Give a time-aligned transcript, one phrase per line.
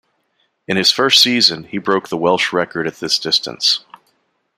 [0.67, 3.85] In his first season, he broke the Welsh record at this distance.